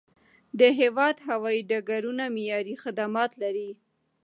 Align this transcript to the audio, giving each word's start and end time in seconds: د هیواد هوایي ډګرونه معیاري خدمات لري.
د 0.59 0.61
هیواد 0.79 1.15
هوایي 1.27 1.61
ډګرونه 1.69 2.23
معیاري 2.35 2.75
خدمات 2.83 3.31
لري. 3.43 3.69